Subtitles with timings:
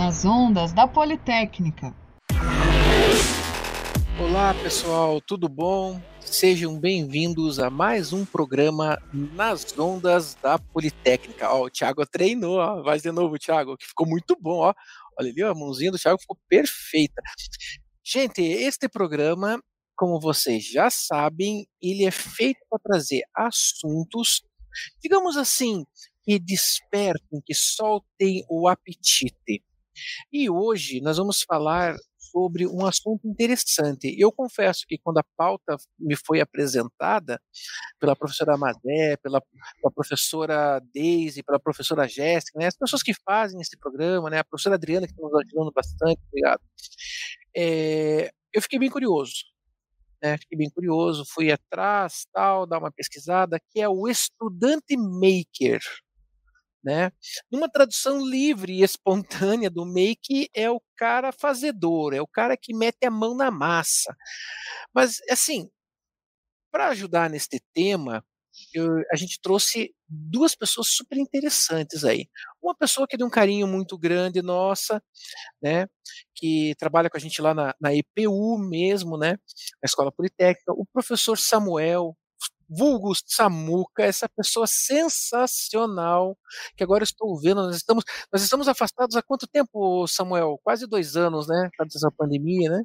[0.00, 1.94] nas ondas da Politécnica.
[4.18, 6.00] Olá pessoal, tudo bom?
[6.22, 11.52] Sejam bem-vindos a mais um programa nas ondas da Politécnica.
[11.52, 12.82] Ó, o Thiago treinou, ó.
[12.82, 14.74] vai de novo, Thiago, que ficou muito bom, ó.
[15.18, 17.20] Olha ali, ó, a mãozinha do Thiago ficou perfeita.
[18.02, 19.62] Gente, este programa,
[19.94, 24.40] como vocês já sabem, ele é feito para trazer assuntos,
[25.02, 25.84] digamos assim,
[26.22, 29.62] que despertem, que soltem o apetite.
[30.32, 31.96] E hoje nós vamos falar
[32.30, 34.14] sobre um assunto interessante.
[34.18, 37.40] Eu confesso que quando a pauta me foi apresentada
[37.98, 43.60] pela professora Amadé, pela, pela professora Deise, pela professora Jéssica, né, as pessoas que fazem
[43.60, 46.60] esse programa, né, a professora Adriana que está nos ajudando bastante, obrigado.
[47.56, 49.32] É, eu fiquei bem curioso.
[50.22, 55.80] Né, fiquei bem curioso, fui atrás, tal, dar uma pesquisada, que é o estudante maker.
[56.82, 57.12] Né?
[57.50, 62.74] Numa tradução livre e espontânea do make é o cara fazedor, é o cara que
[62.74, 64.16] mete a mão na massa.
[64.94, 65.68] Mas assim,
[66.70, 68.24] para ajudar neste tema,
[68.74, 72.26] eu, a gente trouxe duas pessoas super interessantes aí.
[72.62, 75.02] Uma pessoa que tem um carinho muito grande, nossa,
[75.62, 75.86] né,
[76.34, 80.86] que trabalha com a gente lá na, na EPU mesmo, né, na Escola Politécnica, o
[80.86, 82.16] professor Samuel,
[82.70, 86.36] vulgo Samuca, essa pessoa sensacional,
[86.76, 90.58] que agora estou vendo, nós estamos, nós estamos afastados há quanto tempo, Samuel?
[90.62, 91.68] Quase dois anos, né?
[91.70, 92.82] Por causa dessa pandemia, né?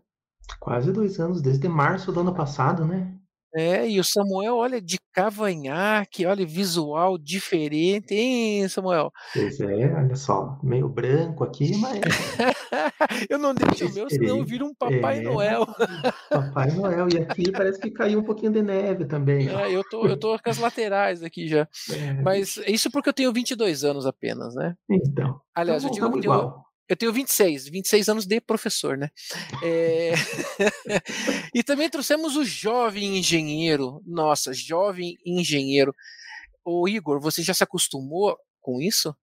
[0.60, 3.16] Quase dois anos, desde março do ano passado, né?
[3.56, 9.14] É, e o Samuel, olha, de cavanhaque, olha, visual diferente, hein, Samuel?
[9.34, 12.02] Pois é, olha só, meio branco aqui, mas.
[13.30, 15.66] eu não deixo o meu, senão vira um Papai é, Noel.
[16.30, 19.48] Papai Noel, e aqui parece que caiu um pouquinho de neve também.
[19.48, 21.66] É, eu tô, eu tô com as laterais aqui já.
[21.92, 22.14] É.
[22.22, 24.76] Mas isso porque eu tenho 22 anos apenas, né?
[24.90, 25.40] Então.
[25.56, 29.10] Aliás, então, eu digo que eu tenho, eu tenho 26, 26 anos de professor, né?
[29.64, 30.14] É...
[31.54, 34.02] e também trouxemos o jovem engenheiro.
[34.06, 35.94] Nossa, jovem engenheiro.
[36.64, 39.16] O Igor, você já se acostumou com isso?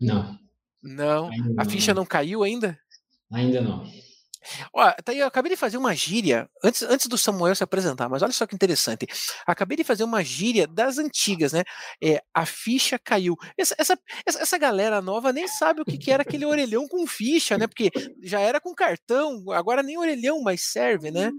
[0.00, 0.38] Não.
[0.82, 1.30] Não.
[1.30, 2.78] Ainda a ficha não caiu ainda?
[3.32, 3.84] Ainda não.
[4.72, 8.08] Ó, tá aí, eu acabei de fazer uma gíria, antes, antes do Samuel se apresentar,
[8.08, 9.06] mas olha só que interessante.
[9.46, 11.64] Acabei de fazer uma gíria das antigas, né?
[12.02, 13.36] É, a ficha caiu.
[13.58, 17.58] Essa, essa, essa galera nova nem sabe o que, que era aquele orelhão com ficha,
[17.58, 17.66] né?
[17.66, 17.90] Porque
[18.22, 21.30] já era com cartão, agora nem orelhão mais serve, né?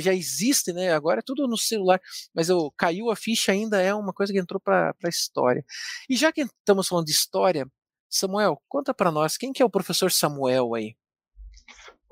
[0.00, 0.92] Já existe, né?
[0.92, 2.00] Agora é tudo no celular.
[2.34, 5.64] Mas o caiu a ficha ainda é uma coisa que entrou para a história.
[6.08, 7.66] E já que estamos falando de história,
[8.08, 10.96] Samuel, conta para nós, quem que é o professor Samuel aí?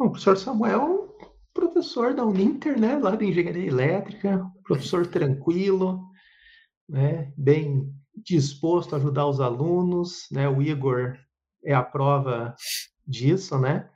[0.03, 1.17] Bom, o professor Samuel,
[1.55, 6.03] professor da Uninter, né, lá de Engenharia Elétrica, professor tranquilo,
[6.89, 11.17] né, bem disposto a ajudar os alunos, né, o Igor
[11.65, 12.53] é a prova
[13.07, 13.89] disso, né,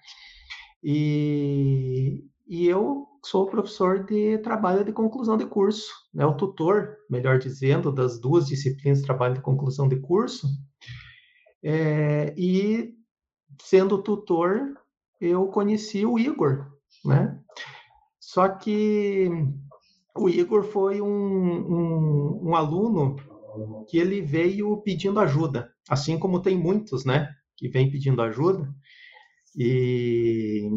[0.81, 7.41] e, e eu sou professor de trabalho de conclusão de curso, né, o tutor, melhor
[7.41, 10.47] dizendo, das duas disciplinas de trabalho de conclusão de curso,
[11.65, 12.95] é, e
[13.61, 14.86] sendo tutor
[15.21, 16.67] eu conheci o Igor,
[17.05, 17.39] né?
[18.21, 19.31] Só que
[20.17, 23.17] o Igor foi um, um, um, aluno
[23.89, 27.29] que ele veio pedindo ajuda, assim como tem muitos, né?
[27.57, 28.69] Que vem pedindo ajuda.
[29.57, 30.69] E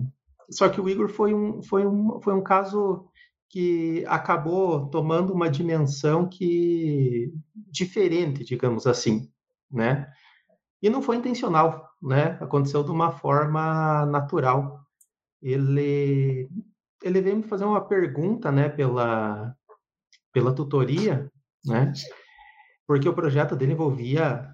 [0.50, 3.06] só que o Igor foi um, foi um, foi um caso
[3.50, 9.30] que acabou tomando uma dimensão que diferente, digamos assim,
[9.72, 10.08] né?
[10.82, 12.38] E não foi intencional, né?
[12.42, 14.80] Aconteceu de uma forma natural.
[15.42, 16.50] Ele
[17.04, 19.56] ele veio me fazer uma pergunta, né, pela
[20.34, 21.32] pela tutoria,
[21.66, 21.94] né?
[22.88, 24.48] Porque o projeto dele envolvia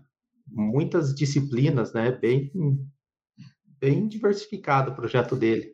[0.47, 2.11] muitas disciplinas, né?
[2.11, 2.51] Bem
[3.79, 5.73] bem diversificado o projeto dele.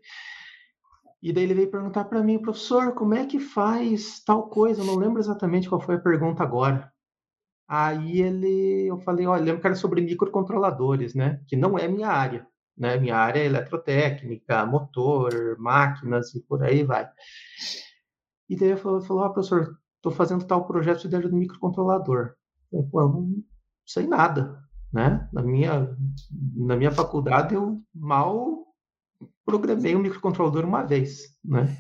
[1.22, 4.82] E daí ele veio perguntar para mim, professor, como é que faz tal coisa?
[4.82, 6.91] Eu não lembro exatamente qual foi a pergunta agora.
[7.74, 11.42] Aí ele, eu falei, olha, lembro que era sobre microcontroladores, né?
[11.48, 12.46] Que não é minha área,
[12.78, 12.98] né?
[12.98, 17.10] Minha área é eletrotécnica, motor, máquinas e por aí vai.
[18.50, 22.34] E daí ele falou, falou ah, professor, estou fazendo tal projeto de ajuda microcontrolador.
[22.74, 23.42] Eu, Pô, não
[23.86, 24.62] sei nada,
[24.92, 25.30] né?
[25.32, 25.98] Na minha,
[26.54, 28.66] na minha faculdade eu mal
[29.46, 31.74] programei um microcontrolador uma vez, né?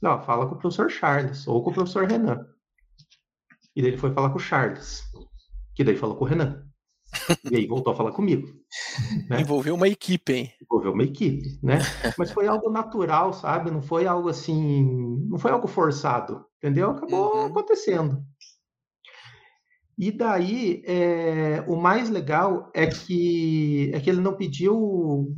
[0.00, 2.46] Não, fala com o professor Charles ou com o professor Renan.
[3.76, 5.04] E daí ele foi falar com o Charles,
[5.78, 6.66] que daí falou com o Renan.
[7.48, 8.48] E aí voltou a falar comigo.
[9.30, 9.42] Né?
[9.42, 10.52] Envolveu uma equipe, hein?
[10.60, 11.78] Envolveu uma equipe, né?
[12.18, 13.70] Mas foi algo natural, sabe?
[13.70, 16.90] Não foi algo assim, não foi algo forçado, entendeu?
[16.90, 17.46] Acabou uhum.
[17.46, 18.24] acontecendo.
[19.96, 25.32] E daí, é, o mais legal é que, é que ele não pediu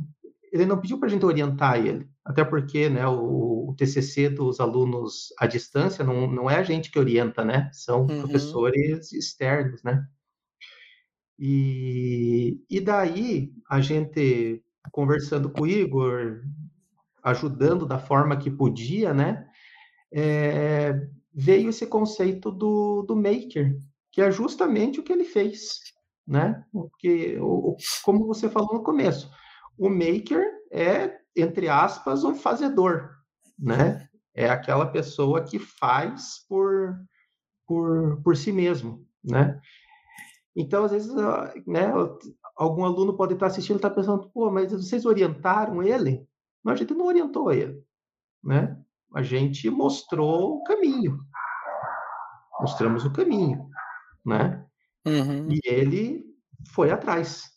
[0.51, 4.59] ele não pediu para a gente orientar ele, até porque né, o, o, TCC dos
[4.59, 7.69] alunos à distância não, não é a gente que orienta, né?
[7.71, 8.19] São uhum.
[8.23, 10.05] professores externos, né?
[11.43, 16.43] E, e daí, a gente conversando com o Igor,
[17.23, 19.47] ajudando da forma que podia, né?
[20.13, 20.93] É,
[21.33, 23.75] veio esse conceito do, do maker,
[24.11, 25.79] que é justamente o que ele fez,
[26.27, 26.63] né?
[26.71, 29.27] Porque, o, como você falou no começo,
[29.75, 33.09] o maker é, entre aspas, um fazedor,
[33.57, 34.07] né?
[34.35, 36.95] É aquela pessoa que faz por,
[37.65, 39.59] por, por si mesmo, né?
[40.55, 41.13] Então, às vezes,
[41.65, 41.91] né,
[42.55, 46.25] algum aluno pode estar assistindo e estar pensando, pô, mas vocês orientaram ele?
[46.63, 47.81] Não, a gente não orientou ele,
[48.43, 48.77] né?
[49.13, 51.19] A gente mostrou o caminho.
[52.59, 53.67] Mostramos o caminho,
[54.25, 54.65] né?
[55.05, 55.49] Uhum.
[55.49, 56.23] E ele
[56.73, 57.49] foi atrás.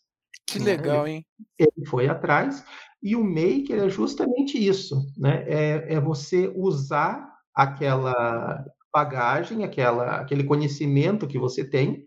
[0.47, 0.65] Que né?
[0.65, 1.25] legal, hein?
[1.57, 2.65] Ele foi atrás.
[3.01, 5.43] E o maker é justamente isso, né?
[5.47, 12.04] É, é você usar aquela bagagem, aquela, aquele conhecimento que você tem,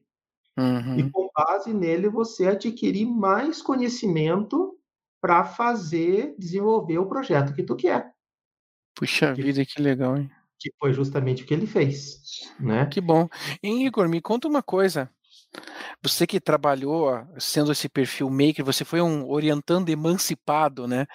[0.58, 0.98] uhum.
[0.98, 4.76] e com base nele você adquirir mais conhecimento
[5.20, 8.12] para fazer, desenvolver o projeto que tu quer.
[8.94, 10.30] Puxa que, vida, que legal, hein?
[10.58, 12.20] Que foi justamente o que ele fez,
[12.58, 12.86] né?
[12.86, 13.28] Que bom.
[13.62, 15.10] E, Igor, me conta uma coisa.
[16.02, 21.06] Você que trabalhou sendo esse perfil maker, você foi um orientando emancipado, né?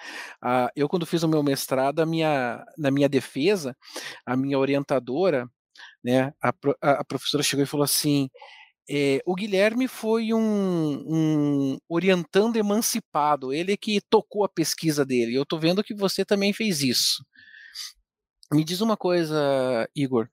[0.42, 3.76] Ah, eu, quando fiz o meu mestrado, a minha, na minha defesa,
[4.26, 5.48] a minha orientadora,
[6.02, 6.52] né, a,
[6.82, 8.28] a professora chegou e falou assim:
[8.88, 15.34] é, o Guilherme foi um, um, orientando emancipado, ele que tocou a pesquisa dele.
[15.34, 17.24] Eu estou vendo que você também fez isso.
[18.52, 20.28] Me diz uma coisa, Igor.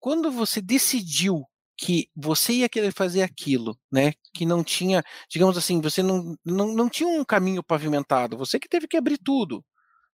[0.00, 1.44] Quando você decidiu
[1.76, 4.12] que você ia querer fazer aquilo, né?
[4.32, 8.68] Que não tinha, digamos assim, você não, não, não tinha um caminho pavimentado, você que
[8.68, 9.64] teve que abrir tudo,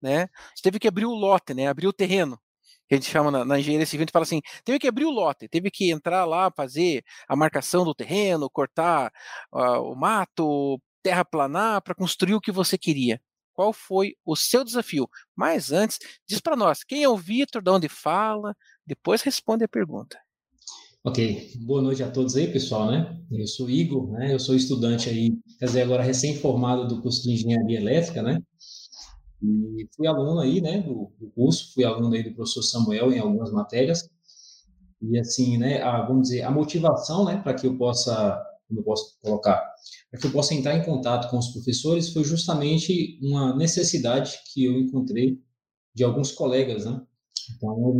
[0.02, 0.28] né?
[0.56, 1.68] Você teve que abrir o lote, né?
[1.68, 2.40] Abrir o terreno
[2.96, 5.12] a gente chama na, na engenharia civil, a gente fala assim, teve que abrir o
[5.12, 9.12] lote, teve que entrar lá, fazer a marcação do terreno, cortar
[9.54, 13.22] uh, o mato, terraplanar para construir o que você queria.
[13.54, 15.10] Qual foi o seu desafio?
[15.36, 18.56] Mas antes, diz para nós, quem é o Vitor, de onde fala,
[18.86, 20.18] depois responde a pergunta.
[21.04, 23.18] Ok, boa noite a todos aí, pessoal, né?
[23.32, 24.34] Eu sou Igor, né?
[24.34, 28.38] Eu sou estudante aí, quer dizer, agora recém-formado do curso de Engenharia Elétrica, né?
[29.42, 33.20] E fui aluno aí, né, do, do, curso, fui aluno aí do professor Samuel em
[33.20, 34.10] algumas matérias.
[35.02, 38.84] E assim, né, a, vamos dizer, a motivação, né, para que eu possa, como eu
[38.84, 39.56] posso colocar,
[40.12, 44.66] para que eu possa entrar em contato com os professores foi justamente uma necessidade que
[44.66, 45.40] eu encontrei
[45.96, 47.02] de alguns colegas, né?
[47.56, 48.00] Então,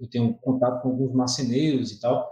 [0.00, 2.26] eu tenho contato com alguns marceneiros e tal,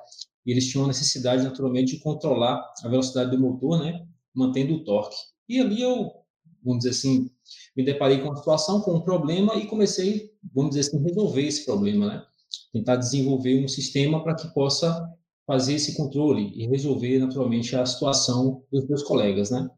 [0.44, 4.84] e eles tinham a necessidade, naturalmente, de controlar a velocidade do motor, né, mantendo o
[4.84, 5.16] torque.
[5.48, 6.10] E ali eu,
[6.66, 7.30] vamos dizer assim,
[7.76, 11.64] me deparei com uma situação, com um problema e comecei, vamos dizer assim, resolver esse
[11.64, 12.22] problema, né?
[12.72, 15.08] Tentar desenvolver um sistema para que possa
[15.46, 19.70] fazer esse controle e resolver naturalmente a situação dos meus colegas, né?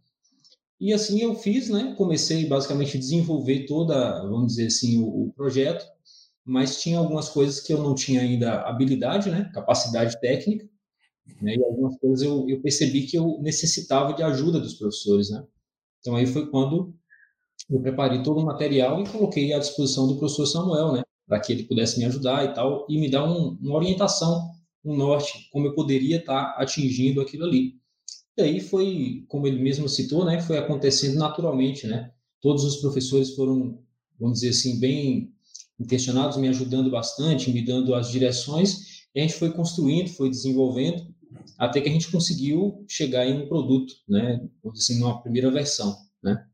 [0.81, 1.95] E assim eu fiz, né?
[1.99, 5.85] Comecei basicamente a desenvolver toda, vamos dizer assim, o, o projeto,
[6.45, 9.51] mas tinha algumas coisas que eu não tinha ainda habilidade, né?
[9.53, 10.67] Capacidade técnica,
[11.43, 11.57] né?
[11.57, 15.45] E algumas coisas eu, eu percebi que eu necessitava de ajuda dos professores, né?
[16.01, 16.95] Então aí foi quando
[17.71, 21.53] eu preparei todo o material e coloquei à disposição do professor Samuel, né, para que
[21.53, 24.51] ele pudesse me ajudar e tal, e me dar um, uma orientação,
[24.85, 27.75] um norte, como eu poderia estar atingindo aquilo ali.
[28.37, 33.35] E aí foi, como ele mesmo citou, né, foi acontecendo naturalmente, né, todos os professores
[33.35, 33.79] foram,
[34.19, 35.33] vamos dizer assim, bem
[35.79, 41.07] intencionados, me ajudando bastante, me dando as direções, e a gente foi construindo, foi desenvolvendo,
[41.59, 44.41] até que a gente conseguiu chegar em um produto, né,
[44.73, 46.47] assim, numa primeira versão, né.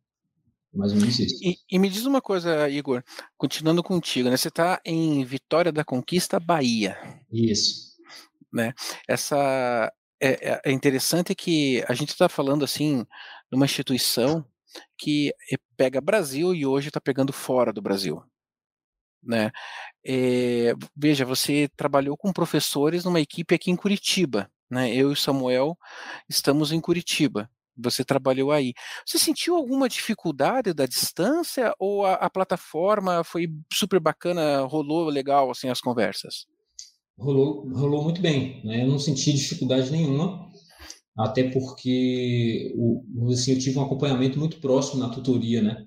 [0.73, 1.39] Mais ou menos isso.
[1.41, 3.03] E, e, me diz uma coisa, Igor,
[3.37, 4.37] continuando contigo, né?
[4.37, 6.99] Você está em Vitória da Conquista, Bahia.
[7.33, 7.95] Isso.
[8.53, 8.75] Né?
[9.07, 13.05] Essa é, é, é interessante que a gente está falando assim
[13.51, 14.45] de uma instituição
[14.99, 15.33] que
[15.77, 18.23] pega Brasil e hoje está pegando fora do Brasil.
[19.23, 19.51] Né?
[20.05, 24.51] É, veja, você trabalhou com professores numa equipe aqui em Curitiba.
[24.71, 24.95] Né?
[24.95, 25.77] Eu e Samuel
[26.29, 28.73] estamos em Curitiba você trabalhou aí.
[29.07, 35.51] Você sentiu alguma dificuldade da distância ou a, a, plataforma foi super bacana, rolou legal
[35.51, 36.47] assim as conversas?
[37.19, 38.83] Rolou, rolou muito bem, né?
[38.83, 40.49] Eu não senti dificuldade nenhuma,
[41.17, 42.75] até porque
[43.33, 45.87] assim, eu tive um acompanhamento muito próximo na tutoria, né?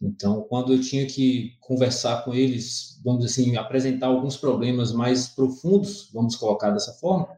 [0.00, 5.28] Então, quando eu tinha que conversar com eles, vamos dizer assim, apresentar alguns problemas mais
[5.28, 7.28] profundos, vamos colocar dessa forma,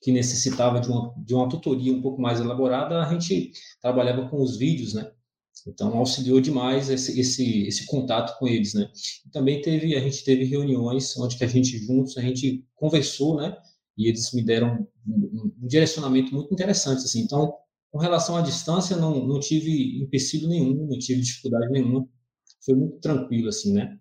[0.00, 4.42] que necessitava de uma, de uma tutoria um pouco mais elaborada, a gente trabalhava com
[4.42, 5.10] os vídeos, né?
[5.66, 8.90] Então auxiliou demais esse, esse, esse contato com eles, né?
[9.26, 13.36] E também teve a gente teve reuniões onde que a gente juntos a gente conversou,
[13.36, 13.56] né?
[13.96, 17.20] E eles me deram um, um direcionamento muito interessante, assim.
[17.20, 17.54] Então,
[17.90, 22.08] com relação à distância, não, não tive empecilho nenhum, não tive dificuldade nenhuma.
[22.64, 23.98] Foi muito tranquilo, assim, né?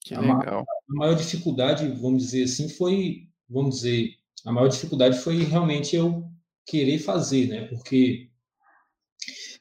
[0.00, 0.64] Que a legal.
[0.88, 4.10] Ma a maior dificuldade, vamos dizer assim, foi, vamos dizer,
[4.44, 6.28] a maior dificuldade foi realmente eu
[6.66, 7.66] querer fazer, né?
[7.66, 8.30] Porque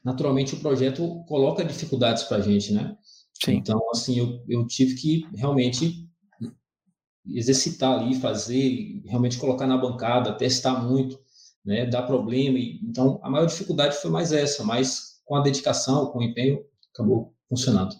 [0.04, 2.98] naturalmente o projeto coloca dificuldades para a gente, né?
[3.44, 3.54] Sim.
[3.54, 6.08] Então, assim, eu, eu tive que realmente
[7.26, 11.20] exercitar ali, fazer, realmente colocar na bancada, testar muito,
[11.66, 11.86] né?
[11.86, 12.58] Dar problema.
[12.58, 17.34] Então, a maior dificuldade foi mais essa, mas com a dedicação, com o empenho, acabou
[17.50, 17.96] funcionando.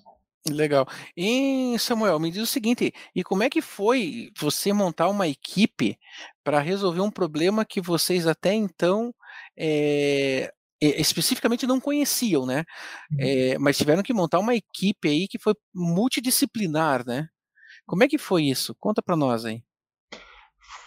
[0.52, 0.88] Legal.
[1.16, 5.98] E Samuel, me diz o seguinte, e como é que foi você montar uma equipe
[6.44, 9.14] para resolver um problema que vocês até então
[9.58, 12.64] é, especificamente não conheciam, né?
[13.20, 17.28] É, mas tiveram que montar uma equipe aí que foi multidisciplinar, né?
[17.86, 18.76] Como é que foi isso?
[18.80, 19.64] Conta para nós aí.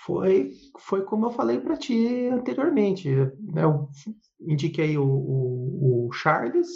[0.05, 3.09] Foi, foi como eu falei para ti anteriormente.
[3.09, 3.65] Né?
[3.65, 3.89] Eu
[4.41, 6.69] indiquei o, o, o Charles,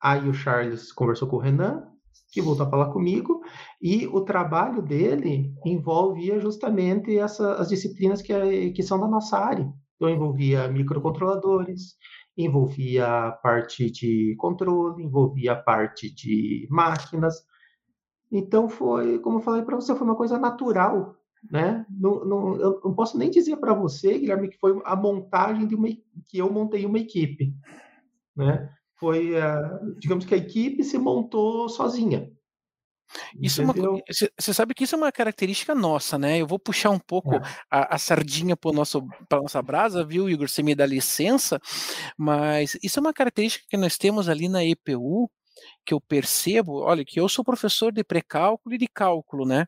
[0.00, 1.86] aí o Charles conversou com o Renan,
[2.30, 3.40] que voltou a falar comigo,
[3.80, 9.72] e o trabalho dele envolvia justamente essa, as disciplinas que, que são da nossa área.
[9.96, 11.96] Então, envolvia microcontroladores,
[12.36, 17.42] envolvia a parte de controle, envolvia a parte de máquinas.
[18.30, 21.16] Então, foi, como eu falei para você, foi uma coisa natural.
[21.50, 21.84] Né?
[21.88, 25.74] Não, não, eu não posso nem dizer para você, Guilherme, que foi a montagem de
[25.74, 27.54] uma que eu montei uma equipe.
[28.36, 28.68] Né?
[28.98, 32.30] Foi, uh, digamos que a equipe se montou sozinha.
[33.40, 36.38] Isso você é sabe que isso é uma característica nossa, né?
[36.38, 37.40] Eu vou puxar um pouco é.
[37.70, 40.48] a, a, sardinha para nosso para nossa brasa, viu, Igor?
[40.48, 41.58] Você me dá licença,
[42.18, 45.30] mas isso é uma característica que nós temos ali na EPU
[45.84, 49.66] que eu percebo, olha, que eu sou professor de pré-cálculo e de cálculo, né?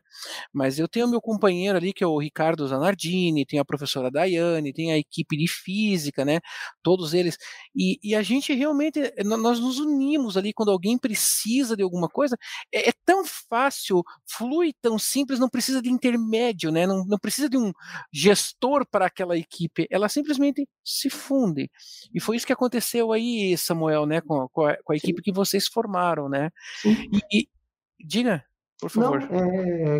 [0.53, 4.71] Mas eu tenho meu companheiro ali, que é o Ricardo Zanardini, tem a professora Daiane,
[4.71, 6.39] tem a equipe de física, né?
[6.83, 7.37] Todos eles.
[7.75, 12.07] E, e a gente realmente, eh, nós nos unimos ali quando alguém precisa de alguma
[12.07, 12.37] coisa.
[12.71, 16.85] É, é tão fácil, flui tão simples, não precisa de intermédio, né?
[16.85, 17.71] Não, não precisa de um
[18.13, 19.87] gestor para aquela equipe.
[19.89, 21.69] Ela simplesmente se funde.
[22.13, 24.21] E foi isso que aconteceu aí, Samuel, né?
[24.21, 25.80] Com, com, a, com a equipe que vocês formaram,
[26.29, 26.49] né?
[26.85, 27.47] E, e,
[27.99, 28.43] diga,
[28.81, 29.21] por favor.
[29.21, 29.99] Não, é,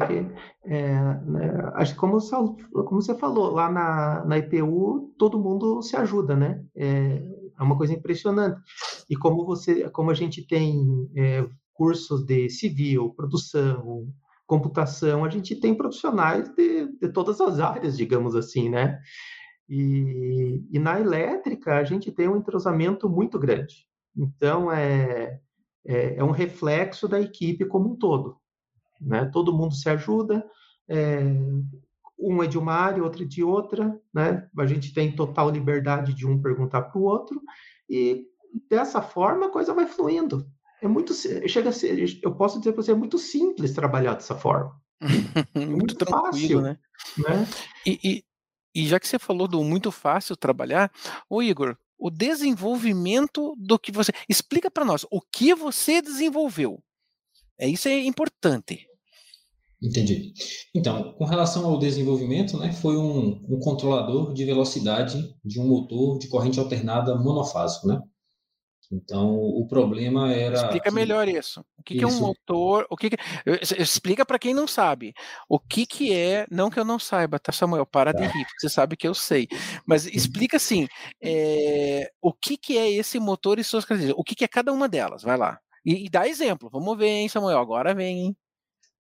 [0.66, 0.94] é,
[1.26, 6.36] né, acho que como, como você falou, lá na, na IPU todo mundo se ajuda,
[6.36, 6.64] né?
[6.76, 7.22] É,
[7.60, 8.60] é uma coisa impressionante.
[9.08, 14.08] E como você, como a gente tem é, cursos de civil, produção,
[14.48, 19.00] computação, a gente tem profissionais de, de todas as áreas, digamos assim, né?
[19.70, 23.88] E, e, na elétrica a gente tem um entrosamento muito grande.
[24.18, 25.40] Então é,
[25.86, 28.38] é, é um reflexo da equipe como um todo.
[29.00, 29.26] Né?
[29.26, 30.46] Todo mundo se ajuda,
[30.88, 31.20] é,
[32.22, 34.48] um é de uma área, outro é de outra, né?
[34.58, 37.42] A gente tem total liberdade de um perguntar para o outro
[37.90, 38.28] e
[38.70, 40.48] dessa forma a coisa vai fluindo.
[40.82, 44.36] É muito chega a ser, eu posso dizer para você, é muito simples trabalhar dessa
[44.36, 44.80] forma.
[45.56, 46.78] É muito, muito tranquilo, fácil, né?
[47.18, 47.48] né?
[47.86, 48.24] E, e,
[48.74, 50.92] e já que você falou do muito fácil trabalhar,
[51.30, 54.12] o Igor, o desenvolvimento do que você.
[54.28, 56.84] Explica para nós o que você desenvolveu.
[57.60, 58.88] É isso é importante.
[59.82, 60.34] Entendi.
[60.76, 66.18] Então, com relação ao desenvolvimento, né, foi um, um controlador de velocidade de um motor
[66.18, 68.02] de corrente alternada monofásico, né?
[68.92, 70.56] Então, o problema era.
[70.56, 70.96] Explica que...
[70.96, 71.62] melhor isso.
[71.78, 72.06] O que, isso.
[72.06, 72.86] que é um motor?
[72.90, 73.18] O que, que...
[73.80, 75.14] Explica para quem não sabe.
[75.48, 76.46] O que, que é.
[76.52, 77.86] Não que eu não saiba, tá, Samuel?
[77.86, 78.28] Para de tá.
[78.28, 79.48] rir, porque você sabe que eu sei.
[79.86, 80.88] Mas explica assim:
[81.24, 82.12] é...
[82.22, 84.20] o que, que é esse motor e suas características?
[84.20, 85.24] O que, que é cada uma delas?
[85.24, 85.58] Vai lá.
[85.86, 86.70] E, e dá exemplo.
[86.70, 87.60] Vamos ver, hein, Samuel?
[87.60, 88.38] Agora vem, hein?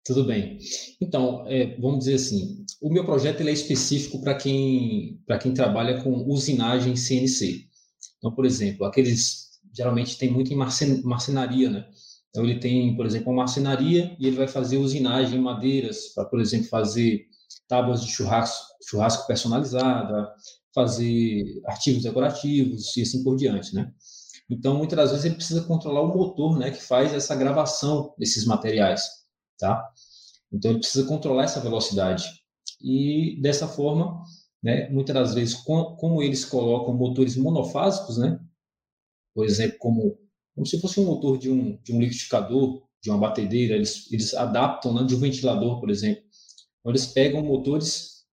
[0.05, 0.59] Tudo bem.
[1.00, 6.02] Então, é, vamos dizer assim, o meu projeto ele é específico para quem, quem trabalha
[6.02, 7.66] com usinagem CNC.
[8.19, 9.46] Então, por exemplo, aqueles
[9.76, 11.87] geralmente tem muito em marcen marcenaria, né?
[12.30, 16.25] Então ele tem, por exemplo, uma marcenaria e ele vai fazer usinagem em madeiras para,
[16.25, 17.26] por exemplo, fazer
[17.68, 20.28] tábuas de churrasco, churrasco personalizada,
[20.75, 23.90] fazer artigos decorativos e assim por diante, né?
[24.49, 28.45] Então, muitas das vezes ele precisa controlar o motor, né, que faz essa gravação desses
[28.45, 29.02] materiais,
[29.59, 29.83] tá?
[30.52, 32.25] Então ele precisa controlar essa velocidade.
[32.80, 34.23] E dessa forma,
[34.62, 38.38] né, muitas das vezes, como eles colocam motores monofásicos, né,
[39.37, 40.19] por exemplo, como,
[40.55, 44.33] como se fosse um motor de um, de um liquidificador, de uma batedeira, eles, eles
[44.33, 46.23] adaptam né, de um ventilador, por exemplo.
[46.81, 48.25] Então, eles pegam motores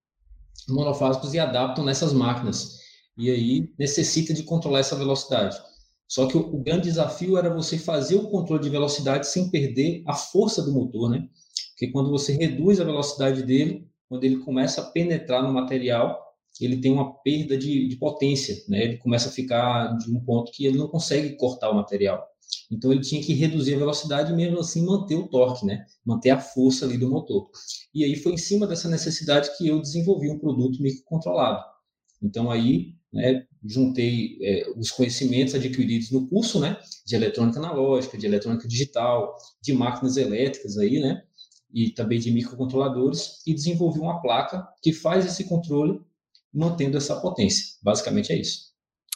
[0.70, 2.80] monofásicos e adaptam nessas máquinas.
[3.18, 5.62] E aí necessita de controlar essa velocidade.
[6.08, 10.04] Só que o, o, grande desafio era você fazer o controle de velocidade sem perder
[10.08, 11.28] a força do motor, né?
[11.72, 16.23] Porque quando você reduz a velocidade dele, quando ele começa a penetrar no material,
[16.62, 18.84] ele tem uma perda de, de potência, né?
[18.84, 22.24] Ele começa a ficar de um ponto que ele não consegue cortar o material.
[22.72, 25.86] Então ele tinha que reduzir a velocidade e mesmo assim manter o torque, né?
[26.06, 27.50] Manter a força ali do motor.
[27.94, 31.64] E aí foi em cima dessa necessidade que eu desenvolvi um produto microcontrolado.
[32.22, 38.26] Então aí, né, juntei é, os conhecimentos adquiridos no curso, né, de eletrônica analógica, de
[38.26, 41.22] eletrônica digital, de máquinas elétricas aí, né,
[41.74, 46.00] e também de microcontroladores e desenvolvi uma placa que faz esse controle
[46.54, 47.66] mantendo essa potência.
[47.82, 48.74] Basicamente é isso.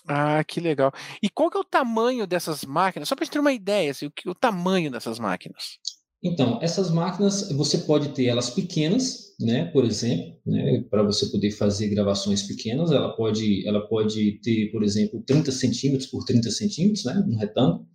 [0.08, 0.91] Ah, que legal.
[1.22, 3.10] E qual que é o tamanho dessas máquinas?
[3.10, 5.79] Só para a gente ter uma ideia, assim, o, que, o tamanho dessas máquinas.
[6.24, 11.51] Então, essas máquinas, você pode ter elas pequenas, né, por exemplo, né, para você poder
[11.51, 17.06] fazer gravações pequenas, ela pode, ela pode ter, por exemplo, 30 centímetros por 30 centímetros,
[17.06, 17.86] né, um retângulo,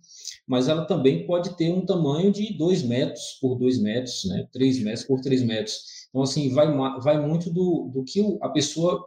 [0.47, 4.81] mas ela também pode ter um tamanho de 2 metros por 2 metros, né, 3
[4.81, 5.81] metros por 3 metros.
[6.09, 6.67] Então, assim, vai,
[7.01, 9.05] vai muito do, do que a pessoa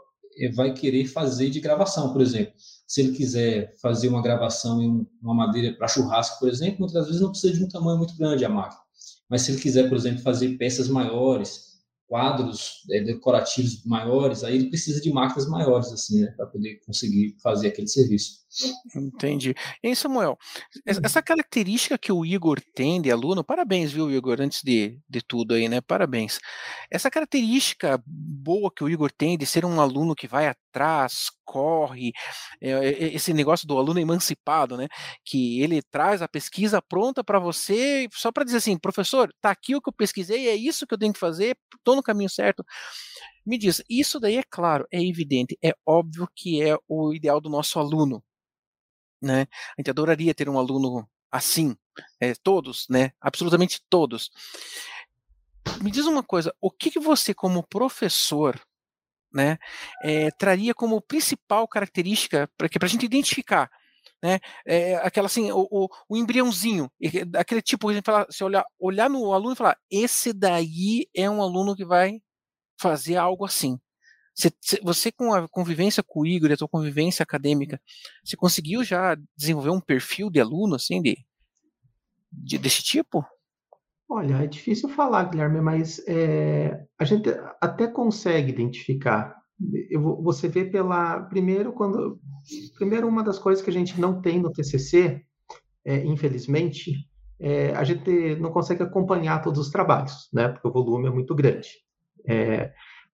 [0.54, 2.52] vai querer fazer de gravação, por exemplo.
[2.86, 7.20] Se ele quiser fazer uma gravação em uma madeira para churrasco, por exemplo, muitas vezes
[7.20, 8.80] não precisa de um tamanho muito grande a máquina.
[9.28, 11.66] Mas se ele quiser, por exemplo, fazer peças maiores,
[12.06, 17.36] quadros é, decorativos maiores, aí ele precisa de máquinas maiores, assim, né, para poder conseguir
[17.42, 18.45] fazer aquele serviço.
[18.94, 19.54] Entendi.
[19.82, 20.38] E Samuel,
[20.86, 25.54] essa característica que o Igor tem de aluno, parabéns, viu, Igor, antes de, de tudo
[25.54, 25.80] aí, né?
[25.80, 26.38] Parabéns.
[26.90, 32.12] Essa característica boa que o Igor tem de ser um aluno que vai atrás, corre,
[32.60, 34.88] é, esse negócio do aluno emancipado, né?
[35.24, 39.74] Que ele traz a pesquisa pronta para você, só para dizer assim, professor, tá aqui
[39.74, 42.64] o que eu pesquisei, é isso que eu tenho que fazer, estou no caminho certo.
[43.44, 47.48] Me diz, isso daí é claro, é evidente, é óbvio que é o ideal do
[47.48, 48.22] nosso aluno
[49.20, 49.46] né?
[49.76, 51.76] A gente adoraria ter um aluno assim,
[52.20, 53.12] é, todos, né?
[53.20, 54.30] Absolutamente todos.
[55.82, 58.60] Me diz uma coisa, o que, que você, como professor,
[59.32, 59.58] né,
[60.02, 63.70] é, traria como principal característica para a gente identificar,
[64.22, 66.90] né, é, aquela assim, o, o, o, embriãozinho,
[67.36, 71.28] aquele tipo, a gente fala, se olhar, olhar no aluno e falar, esse daí é
[71.28, 72.20] um aluno que vai
[72.80, 73.78] fazer algo assim.
[74.36, 77.80] Você, você, com a convivência com o Igor a sua convivência acadêmica,
[78.22, 81.16] você conseguiu já desenvolver um perfil de aluno assim de,
[82.30, 83.24] de desse tipo?
[84.08, 89.34] Olha, é difícil falar, Guilherme, mas é, a gente até consegue identificar.
[89.90, 92.20] Eu, você vê pela primeiro quando
[92.76, 95.24] primeiro uma das coisas que a gente não tem no TCC,
[95.82, 96.92] é, infelizmente,
[97.40, 100.48] é, a gente não consegue acompanhar todos os trabalhos, né?
[100.48, 101.70] Porque o volume é muito grande.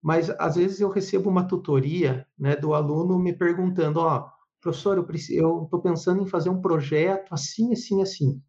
[0.02, 4.98] Mas às vezes eu recebo uma tutoria né, do aluno me perguntando, ó, oh, professor,
[5.30, 8.42] eu estou pensando em fazer um projeto assim, assim, assim.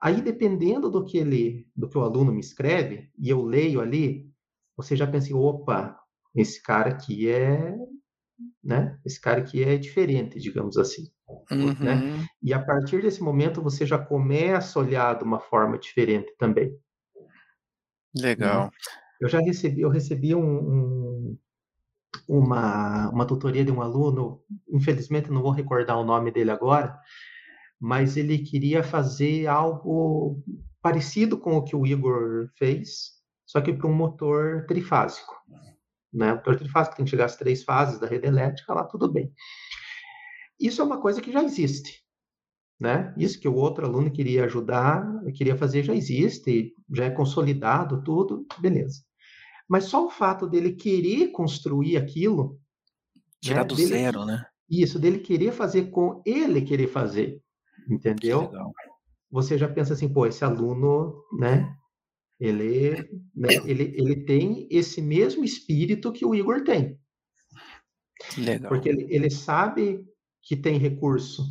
[0.00, 4.28] Aí, dependendo do que ele, do que o aluno me escreve, e eu leio ali,
[4.76, 5.96] você já pensa, opa,
[6.34, 7.76] esse cara aqui é,
[8.62, 8.98] né?
[9.04, 11.08] Esse cara aqui é diferente, digamos assim.
[11.50, 11.56] Né?
[11.56, 11.74] Uhum.
[11.74, 12.28] Né?
[12.42, 16.76] E a partir desse momento você já começa a olhar de uma forma diferente também.
[18.14, 18.70] Legal.
[19.22, 21.38] Eu já recebi, eu recebi um, um,
[22.28, 26.98] uma, uma tutoria de um aluno, infelizmente não vou recordar o nome dele agora,
[27.78, 30.42] mas ele queria fazer algo
[30.82, 33.12] parecido com o que o Igor fez,
[33.46, 35.32] só que para um motor trifásico.
[36.12, 36.32] Né?
[36.32, 39.32] O motor trifásico tem que chegar às três fases da rede elétrica, lá tudo bem.
[40.58, 42.02] Isso é uma coisa que já existe
[42.82, 43.14] né?
[43.16, 45.06] Isso que o outro aluno queria ajudar,
[45.36, 49.04] queria fazer já existe, já é consolidado tudo, beleza.
[49.72, 52.60] Mas só o fato dele querer construir aquilo.
[53.40, 54.44] Tirar né, do dele, zero, né?
[54.68, 57.40] Isso, dele querer fazer com ele querer fazer.
[57.88, 58.50] Entendeu?
[59.30, 61.74] Você já pensa assim, pô, esse aluno, né?
[62.38, 63.02] Ele,
[63.34, 67.00] né, ele, ele tem esse mesmo espírito que o Igor tem.
[68.36, 68.68] Legal.
[68.68, 70.04] Porque ele, ele sabe
[70.42, 71.46] que tem recurso,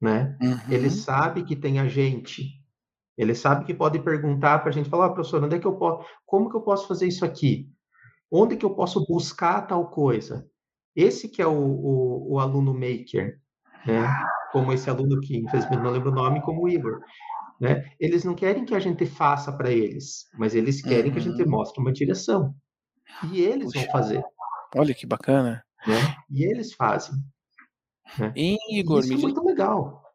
[0.00, 0.36] né?
[0.42, 0.72] Uhum.
[0.74, 2.57] Ele sabe que tem a gente,
[3.18, 5.76] ele sabe que pode perguntar para a gente, falar, ah, professor, onde é que eu
[5.76, 7.68] posso, como que eu posso fazer isso aqui?
[8.30, 10.48] Onde que eu posso buscar tal coisa?
[10.94, 13.40] Esse que é o, o, o aluno maker,
[13.84, 14.08] né?
[14.52, 17.00] Como esse aluno que, infelizmente, não lembro o nome, como o Igor.
[17.60, 17.90] Né?
[17.98, 21.12] Eles não querem que a gente faça para eles, mas eles querem uhum.
[21.12, 21.50] que a gente uhum.
[21.50, 22.54] mostre uma direção.
[23.32, 23.80] E eles Puxa.
[23.80, 24.22] vão fazer.
[24.76, 25.64] Olha que bacana.
[25.86, 26.16] Né?
[26.30, 27.14] E eles fazem.
[28.18, 28.32] Né?
[28.36, 30.07] E, Igor, Isso é muito legal.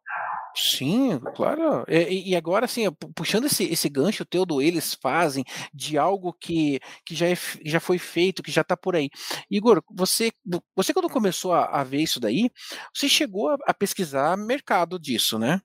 [0.56, 1.84] Sim, claro.
[1.88, 2.84] E, e agora, assim,
[3.16, 7.36] puxando esse, esse gancho teu do eles fazem, de algo que, que já, é,
[7.66, 9.10] já foi feito, que já está por aí.
[9.50, 10.32] Igor, você,
[10.76, 12.52] você quando começou a, a ver isso daí,
[12.94, 15.60] você chegou a, a pesquisar mercado disso, né?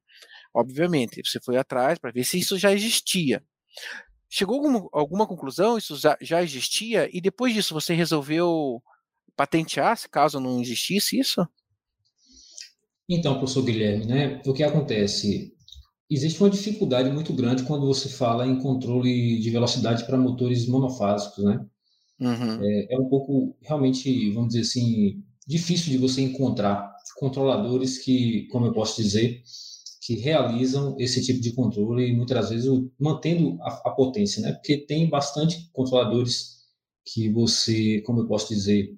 [0.54, 3.42] Obviamente, você foi atrás para ver se isso já existia.
[4.30, 5.78] Chegou a alguma, alguma conclusão?
[5.78, 7.08] Isso já, já existia?
[7.12, 8.82] E depois disso você resolveu
[9.36, 11.46] patentear, se caso não existisse isso?
[13.08, 15.54] Então, professor Guilherme, né, o que acontece?
[16.10, 21.44] Existe uma dificuldade muito grande quando você fala em controle de velocidade para motores monofásicos,
[21.44, 21.64] né?
[22.20, 22.62] Uhum.
[22.62, 28.66] É, é, um pouco, realmente, vamos dizer assim, difícil de você encontrar controladores que, como
[28.66, 29.42] eu posso dizer,
[30.02, 34.52] que realizam esse tipo de controle, muitas vezes mantendo a, a potência, né?
[34.52, 36.58] Porque tem bastante controladores
[37.04, 38.96] que você, como eu posso dizer,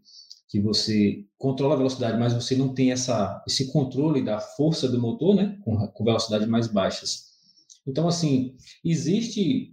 [0.50, 5.00] que você controla a velocidade, mas você não tem essa, esse controle da força do
[5.00, 7.30] motor, né, com, com velocidades mais baixas.
[7.86, 9.72] Então, assim, existe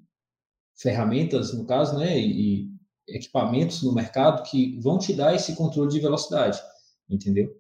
[0.80, 2.68] ferramentas, no caso, né, e,
[3.08, 6.62] e equipamentos no mercado que vão te dar esse controle de velocidade,
[7.10, 7.52] entendeu?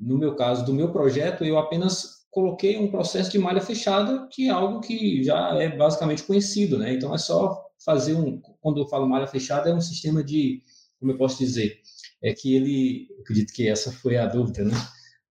[0.00, 4.48] No meu caso, do meu projeto, eu apenas coloquei um processo de malha fechada, que
[4.48, 6.94] é algo que já é basicamente conhecido, né?
[6.94, 8.40] Então, é só fazer um...
[8.62, 10.62] Quando eu falo malha fechada, é um sistema de,
[10.98, 11.82] como eu posso dizer,
[12.22, 14.74] é que ele, acredito que essa foi a dúvida, né?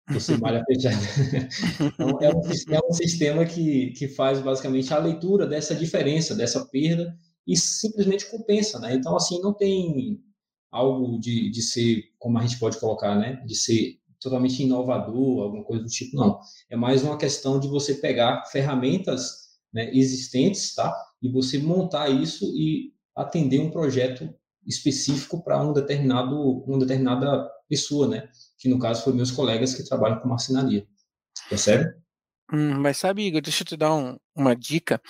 [0.09, 0.97] Você malha fechada.
[1.81, 6.65] então, é um, é um sistema que, que faz basicamente a leitura dessa diferença, dessa
[6.65, 7.15] perda,
[7.47, 8.93] e simplesmente compensa, né?
[8.93, 10.19] Então, assim, não tem
[10.69, 13.41] algo de, de ser, como a gente pode colocar, né?
[13.45, 16.39] De ser totalmente inovador, alguma coisa do tipo, não.
[16.69, 19.41] É mais uma questão de você pegar ferramentas
[19.73, 20.95] né, existentes, tá?
[21.21, 24.33] E você montar isso e atender um projeto
[24.65, 28.29] específico para um determinado, uma determinada pessoa, né?
[28.57, 30.87] Que no caso foi meus colegas que trabalham com marcenaria.
[31.49, 31.93] Percebe?
[32.53, 35.01] Hum, mas sabe, Igor, deixa eu te dar um, uma dica.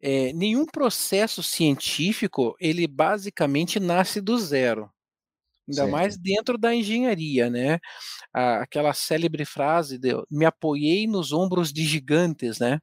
[0.00, 4.90] É, nenhum processo científico, ele basicamente nasce do zero.
[5.68, 5.90] Ainda certo.
[5.90, 7.78] mais dentro da engenharia, né?
[8.32, 12.78] aquela célebre frase de me apoiei nos ombros de gigantes, né?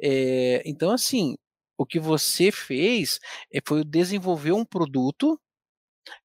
[0.00, 1.36] É, então, assim,
[1.78, 3.18] o que você fez
[3.52, 5.38] é, foi desenvolver um produto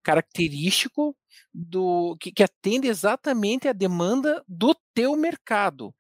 [0.04, 1.16] característico
[1.54, 5.94] do que, que atende exatamente a demanda do teu mercado.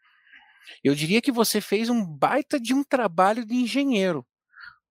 [0.83, 4.25] Eu diria que você fez um baita de um trabalho de engenheiro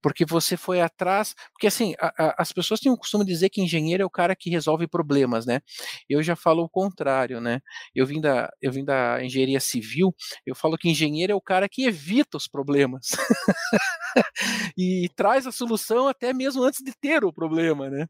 [0.03, 3.51] porque você foi atrás, porque assim, a, a, as pessoas têm o costume de dizer
[3.51, 5.61] que engenheiro é o cara que resolve problemas, né?
[6.09, 7.61] Eu já falo o contrário, né?
[7.95, 10.15] Eu vim da, eu vim da engenharia civil,
[10.47, 13.11] eu falo que engenheiro é o cara que evita os problemas.
[14.77, 18.07] e traz a solução até mesmo antes de ter o problema, né?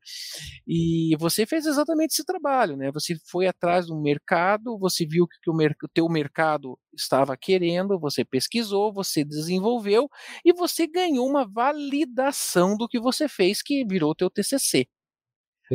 [0.66, 2.90] E você fez exatamente esse trabalho, né?
[2.92, 7.98] Você foi atrás do mercado, você viu que o, mer o teu mercado estava querendo,
[7.98, 10.08] você pesquisou, você desenvolveu
[10.44, 14.86] e você ganhou uma validação do que você fez que virou teu TCC.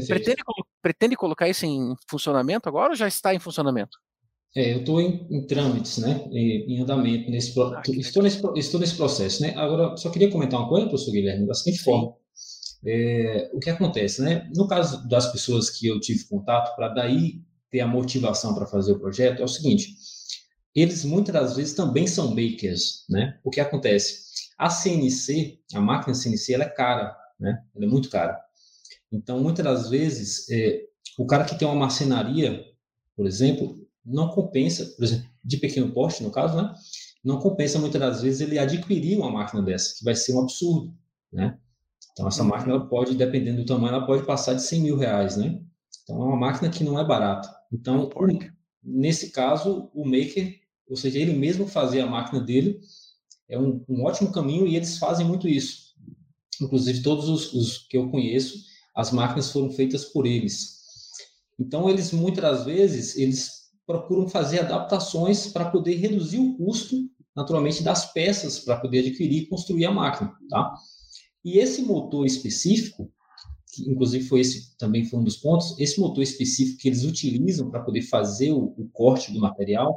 [0.07, 0.43] Pretende,
[0.81, 3.97] pretende, colocar isso em funcionamento agora ou já está em funcionamento?
[4.53, 8.95] É, eu estou em, em, trâmites, né, em, andamento nesse, ah, estou nesse estou nesse
[8.95, 9.53] processo, né.
[9.55, 11.83] Agora só queria comentar uma coisa, professor Guilherme, da seguinte Sim.
[11.85, 12.13] forma:
[12.85, 14.49] é, o que acontece, né?
[14.55, 18.93] No caso das pessoas que eu tive contato para daí ter a motivação para fazer
[18.93, 19.95] o projeto é o seguinte:
[20.75, 23.39] eles muitas das vezes também são makers, né?
[23.43, 24.25] O que acontece?
[24.57, 27.63] A CNC, a máquina CNC, ela é cara, né?
[27.73, 28.37] Ela é muito cara.
[29.11, 30.83] Então, muitas das vezes, é,
[31.17, 32.61] o cara que tem uma marcenaria,
[33.15, 36.73] por exemplo, não compensa, por exemplo, de pequeno porte, no caso, né?
[37.23, 40.93] Não compensa muitas das vezes ele adquirir uma máquina dessa, que vai ser um absurdo,
[41.31, 41.57] né?
[42.11, 42.49] Então, essa uhum.
[42.49, 45.61] máquina ela pode, dependendo do tamanho, ela pode passar de 100 mil reais, né?
[46.03, 47.49] Então, é uma máquina que não é barata.
[47.71, 48.09] Então,
[48.83, 52.79] nesse caso, o maker ou seja, ele mesmo fazer a máquina dele
[53.49, 55.93] é um, um ótimo caminho e eles fazem muito isso.
[56.61, 58.57] Inclusive, todos os, os, que eu conheço,
[58.95, 60.75] as máquinas foram feitas por eles.
[61.59, 68.11] Então, eles muitas vezes eles procuram fazer adaptações para poder reduzir o custo, naturalmente, das
[68.13, 70.73] peças para poder adquirir e construir a máquina, tá?
[71.43, 73.11] E esse motor específico,
[73.71, 77.69] que inclusive foi esse também foi um dos pontos, esse motor específico que eles utilizam
[77.69, 79.95] para poder fazer o, o corte do material,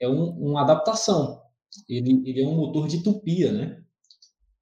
[0.00, 1.40] é um, uma adaptação.
[1.88, 3.82] Ele, ele é um motor de tupia, né?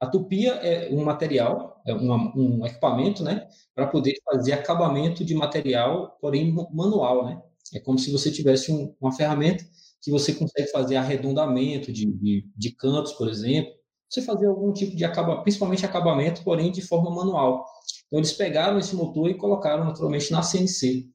[0.01, 5.35] A tupia é um material, é uma, um equipamento, né, para poder fazer acabamento de
[5.35, 7.41] material, porém manual, né?
[7.73, 9.65] É como se você tivesse um, uma ferramenta
[10.03, 13.73] que você consegue fazer arredondamento de, de, de, cantos, por exemplo.
[14.09, 17.65] Você fazer algum tipo de acabamento, principalmente acabamento, porém de forma manual.
[18.07, 21.09] Então eles pegaram esse motor e colocaram naturalmente na CNC.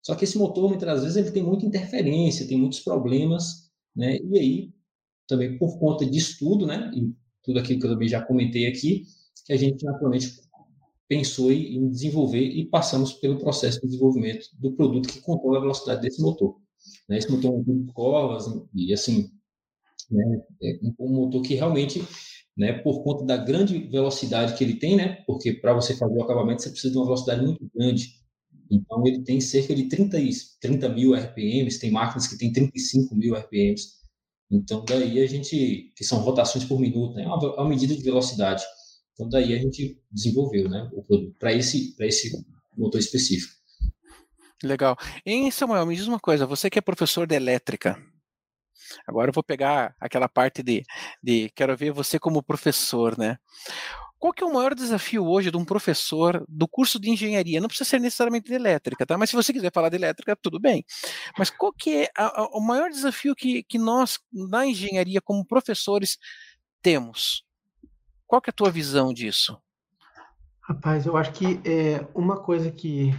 [0.00, 3.65] Só que esse motor muitas vezes ele tem muita interferência, tem muitos problemas
[3.96, 4.18] né?
[4.18, 4.72] E aí
[5.26, 9.04] também por conta de estudo, né, e tudo aquilo que eu também já comentei aqui,
[9.44, 10.40] que a gente naturalmente
[11.08, 16.02] pensou em desenvolver e passamos pelo processo de desenvolvimento do produto que controla a velocidade
[16.02, 16.56] desse motor.
[17.08, 17.18] Né?
[17.18, 19.30] Esse motor é um motor de corvas e assim,
[20.10, 22.04] né, é um motor que realmente,
[22.56, 26.22] né, por conta da grande velocidade que ele tem, né, porque para você fazer o
[26.22, 28.25] acabamento você precisa de uma velocidade muito grande.
[28.70, 30.18] Então ele tem cerca de 30,
[30.60, 33.96] 30 mil RPMs, tem máquinas que têm 35 mil RPMs.
[34.50, 38.02] Então daí a gente, que são rotações por minuto, né, é uma, uma medida de
[38.02, 38.62] velocidade.
[39.14, 42.30] Então daí a gente desenvolveu, né, o produto para esse esse
[42.76, 43.54] motor específico.
[44.62, 44.96] Legal.
[45.24, 47.96] Em Samuel, me diz uma coisa, você que é professor de elétrica,
[49.06, 50.82] agora eu vou pegar aquela parte de,
[51.22, 53.38] de quero ver você como professor, né?
[54.26, 57.60] Qual que é o maior desafio hoje de um professor do curso de engenharia?
[57.60, 59.16] Não precisa ser necessariamente de elétrica, tá?
[59.16, 60.84] Mas se você quiser falar de elétrica, tudo bem.
[61.38, 65.46] Mas qual que é a, a, o maior desafio que, que nós, na engenharia, como
[65.46, 66.18] professores,
[66.82, 67.44] temos?
[68.26, 69.56] Qual que é a tua visão disso?
[70.60, 73.12] Rapaz, eu acho que é uma coisa que,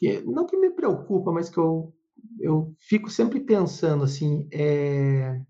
[0.00, 1.94] que não que me preocupa, mas que eu,
[2.40, 5.40] eu fico sempre pensando assim, é,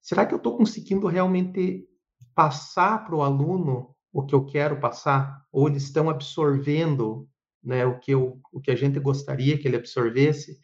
[0.00, 1.86] será que eu estou conseguindo realmente
[2.34, 5.42] passar para o aluno o que eu quero passar?
[5.50, 7.28] Ou eles estão absorvendo
[7.62, 10.58] né, o, que eu, o que a gente gostaria que ele absorvesse?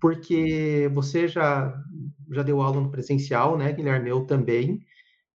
[0.00, 1.74] Porque você já,
[2.30, 4.10] já deu aula no presencial, né, Guilherme?
[4.10, 4.80] Eu também.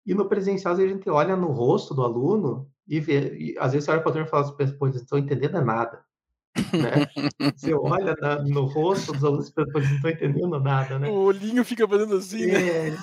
[0.05, 3.85] E no presencial, a gente olha no rosto do aluno e vê, e, às vezes
[3.85, 6.03] você olha para o aluno e fala assim, pô, não estou entendendo nada.
[6.73, 7.07] Né?
[7.55, 11.07] Você olha na, no rosto dos alunos e não estou entendendo nada, né?
[11.07, 12.89] O olhinho fica fazendo assim, né?
[12.89, 12.97] É,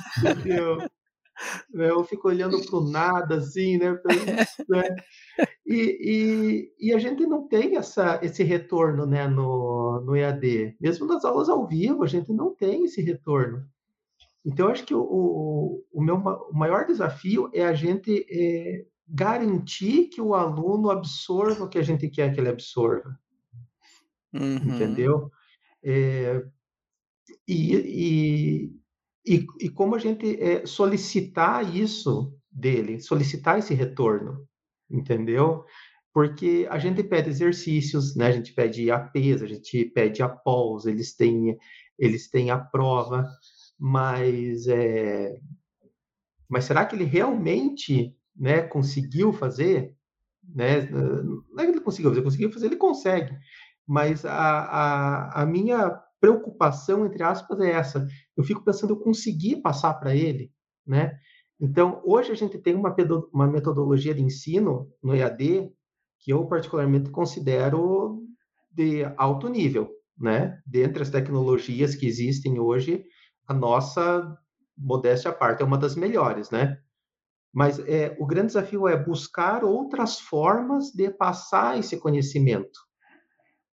[1.73, 3.99] eu, eu fico olhando para o nada, assim, né?
[4.69, 4.97] né?
[5.67, 10.77] E, e, e, a gente não tem essa, esse retorno né, no, no EAD.
[10.81, 13.65] Mesmo nas aulas ao vivo, a gente não tem esse retorno.
[14.45, 18.87] Então, eu acho que o, o, o meu o maior desafio é a gente é,
[19.09, 23.19] garantir que o aluno absorva o que a gente quer que ele absorva.
[24.33, 24.57] Uhum.
[24.57, 25.31] Entendeu?
[25.85, 26.45] É,
[27.47, 28.71] e, e,
[29.27, 34.47] e, e, como a gente é, solicitar isso dele, solicitar esse retorno,
[34.91, 35.65] entendeu?
[36.13, 38.29] Porque a gente pede exercícios, né?
[38.29, 41.59] A gente pede APs, a gente pede APOLs, eles têm,
[41.99, 43.29] eles têm a prova,
[43.79, 45.39] mas é,
[46.49, 49.95] mas será que ele realmente né, conseguiu fazer?
[50.55, 50.83] Né?
[50.91, 53.37] Não é que ele conseguiu fazer, conseguiu fazer, ele consegue.
[53.87, 58.07] Mas a, a, a minha preocupação, entre aspas, é essa.
[58.37, 60.53] Eu fico pensando, eu consegui passar para ele,
[60.87, 61.19] né?
[61.61, 62.95] Então, hoje a gente tem uma,
[63.33, 65.71] uma metodologia de ensino no EAD
[66.21, 68.23] que eu particularmente considero
[68.71, 70.61] de alto nível, né?
[70.67, 73.05] Dentre as tecnologias que existem hoje,
[73.47, 74.37] a nossa,
[74.77, 76.79] modéstia à parte, é uma das melhores, né?
[77.53, 82.79] Mas é, o grande desafio é buscar outras formas de passar esse conhecimento,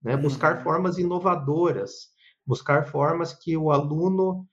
[0.03, 0.15] né?
[0.15, 0.63] Buscar uhum.
[0.63, 2.10] formas inovadoras,
[2.51, 4.45] buscar formas que o aluno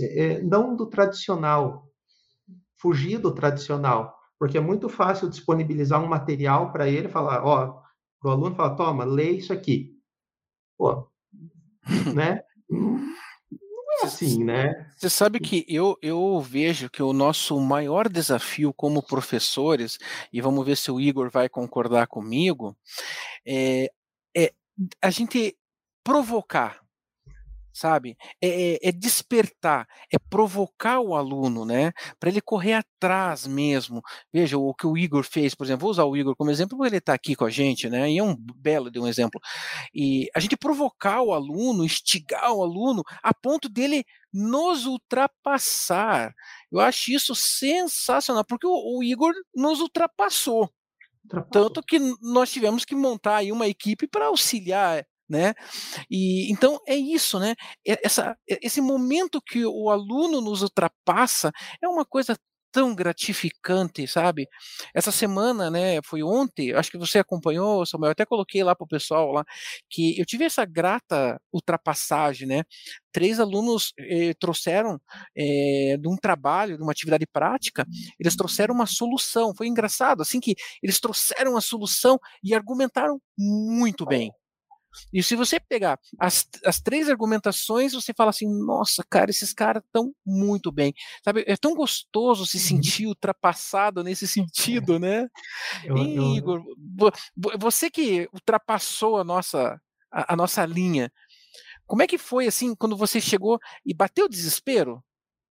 [0.00, 1.86] é, não do tradicional,
[2.80, 7.82] fugir do tradicional, porque é muito fácil disponibilizar um material para ele, falar, ó,
[8.24, 9.92] o aluno fala, toma, lê isso aqui.
[10.78, 11.10] Pô,
[12.14, 12.40] né?
[14.00, 14.90] é assim, né?
[14.96, 19.98] Você sabe que eu, eu vejo que o nosso maior desafio como professores,
[20.32, 22.74] e vamos ver se o Igor vai concordar comigo,
[23.46, 23.90] é,
[24.34, 24.54] é
[25.02, 25.54] a gente
[26.02, 26.85] provocar
[27.76, 28.16] sabe?
[28.40, 31.92] É, é, é, despertar, é provocar o aluno, né?
[32.18, 34.00] Para ele correr atrás mesmo.
[34.32, 36.88] Veja o que o Igor fez, por exemplo, vou usar o Igor como exemplo, porque
[36.88, 38.10] ele está aqui com a gente, né?
[38.10, 39.38] E é um belo de um exemplo.
[39.94, 46.32] E a gente provocar o aluno, instigar o aluno a ponto dele nos ultrapassar.
[46.72, 50.70] Eu acho isso sensacional, porque o, o Igor nos ultrapassou.
[51.50, 55.54] Tanto que nós tivemos que montar aí uma equipe para auxiliar né?
[56.10, 57.54] E então é isso, né?
[57.84, 62.36] Essa, esse momento que o aluno nos ultrapassa é uma coisa
[62.72, 64.46] tão gratificante, sabe?
[64.94, 68.84] Essa semana, né, foi ontem, acho que você acompanhou, Samuel, eu até coloquei lá para
[68.84, 69.44] o pessoal lá,
[69.88, 72.64] que eu tive essa grata ultrapassagem, né?
[73.12, 75.00] Três alunos eh, trouxeram
[75.34, 77.86] eh, de um trabalho, de uma atividade prática,
[78.20, 79.54] eles trouxeram uma solução.
[79.56, 84.30] Foi engraçado, assim que eles trouxeram a solução e argumentaram muito bem,
[85.12, 89.82] e se você pegar as, as três argumentações, você fala assim: nossa, cara, esses caras
[89.84, 90.94] estão muito bem.
[91.24, 92.62] Sabe, é tão gostoso se uhum.
[92.62, 95.28] sentir ultrapassado nesse sentido, né?
[95.84, 96.24] Eu, e, eu...
[96.36, 96.62] Igor,
[97.58, 99.80] você que ultrapassou a nossa,
[100.10, 101.10] a, a nossa linha,
[101.86, 105.02] como é que foi assim quando você chegou e bateu o desespero?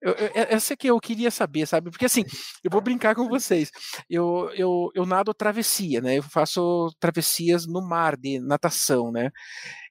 [0.02, 1.92] Eu, eu, essa que eu queria saber, sabe?
[1.92, 2.24] Porque assim,
[2.64, 3.70] eu vou brincar com vocês.
[4.10, 6.18] Eu, eu, eu nado travessia, né?
[6.18, 9.30] Eu faço travessias no mar de natação, né?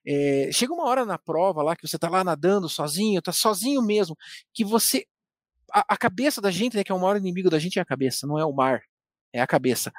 [0.05, 3.81] É, chega uma hora na prova lá que você tá lá nadando sozinho, tá sozinho
[3.81, 4.15] mesmo,
[4.53, 5.05] que você.
[5.73, 6.83] A, a cabeça da gente, né?
[6.83, 8.81] Que é o maior inimigo da gente é a cabeça, não é o mar,
[9.33, 9.91] é a cabeça.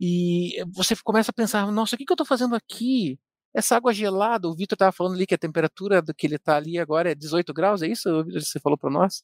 [0.00, 3.18] E você começa a pensar, nossa, o que, que eu tô fazendo aqui?
[3.54, 6.56] Essa água gelada, o Vitor estava falando ali que a temperatura do que ele está
[6.56, 9.22] ali agora é 18 graus, é isso, Você falou para nós?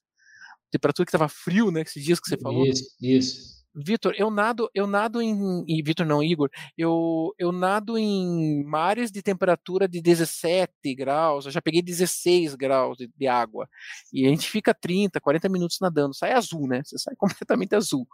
[0.71, 1.83] Temperatura que estava frio, né?
[1.83, 2.67] Esses dias que você falou.
[2.67, 3.61] Isso, isso.
[3.75, 9.13] Vitor, eu nado, eu nado em, em Vitor não, Igor, eu, eu nado em mares
[9.13, 13.69] de temperatura de 17 graus, eu já peguei 16 graus de, de, água,
[14.13, 18.09] e a gente fica 30, 40 minutos nadando, sai azul, né, você sai completamente azul,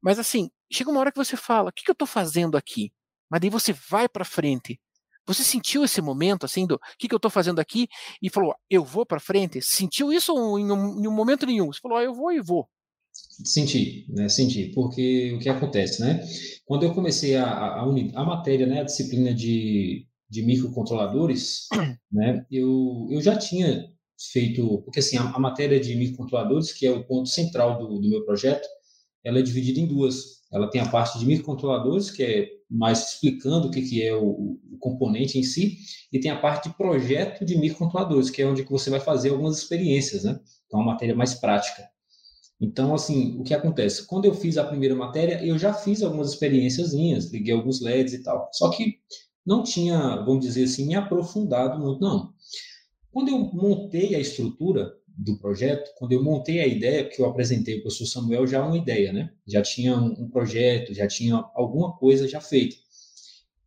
[0.00, 2.92] mas assim, chega uma hora que você fala, o que, que eu estou fazendo aqui?
[3.28, 4.80] Mas daí você vai para frente,
[5.28, 7.86] você sentiu esse momento, assim, do que, que eu estou fazendo aqui?
[8.22, 9.60] E falou, eu vou para frente?
[9.60, 11.70] Sentiu isso em um, em um, momento nenhum?
[11.70, 12.66] Você falou, ah, eu vou e vou.
[13.44, 14.28] Senti, né?
[14.28, 16.24] Senti, porque o que acontece, né?
[16.64, 21.68] Quando eu comecei a, a, a matéria, né, a disciplina de, de microcontroladores,
[22.10, 23.84] né, eu, eu já tinha
[24.32, 28.08] feito, porque assim, a, a matéria de microcontroladores, que é o ponto central do, do
[28.08, 28.66] meu projeto,
[29.22, 30.38] ela é dividida em duas.
[30.50, 34.58] Ela tem a parte de microcontroladores, que é mais explicando o que, que é o,
[34.72, 35.78] o, componente em si,
[36.12, 39.30] e tem a parte de projeto de microcontroladores, que é onde que você vai fazer
[39.30, 40.38] algumas experiências, né?
[40.66, 41.88] Então, é uma matéria mais prática.
[42.60, 44.06] Então, assim, o que acontece?
[44.06, 48.22] Quando eu fiz a primeira matéria, eu já fiz algumas experiências, liguei alguns LEDs e
[48.22, 48.48] tal.
[48.52, 48.98] Só que
[49.46, 52.32] não tinha, vamos dizer assim, me aprofundado muito, não.
[53.10, 57.74] Quando eu montei a estrutura, do projeto, quando eu montei a ideia, que eu apresentei
[57.74, 59.30] para o professor Samuel já uma ideia, né?
[59.44, 62.76] Já tinha um, projeto, já tinha alguma coisa já feita.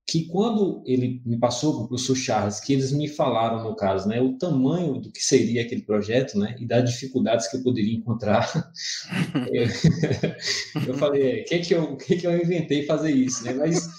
[0.08, 4.08] Que quando ele me passou para o professor Charles, que eles me falaram, no caso,
[4.08, 7.98] né, o tamanho do que seria aquele projeto, né, e das dificuldades que eu poderia
[7.98, 8.50] encontrar,
[9.52, 9.68] eu,
[10.88, 13.54] eu falei, o que, que, eu, que, que eu inventei fazer isso, né?
[13.54, 13.90] Mas,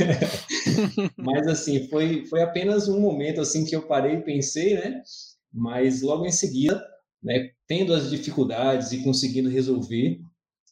[1.16, 5.02] mas assim, foi, foi apenas um momento assim que eu parei e pensei, né?
[5.52, 6.82] Mas logo em seguida,
[7.22, 10.20] né, tendo as dificuldades e conseguindo resolver,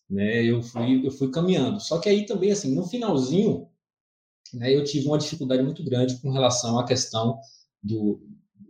[0.08, 1.80] né, eu fui eu fui caminhando.
[1.80, 3.68] Só que aí também assim, no finalzinho,
[4.54, 7.38] né, eu tive uma dificuldade muito grande com relação à questão
[7.82, 8.20] do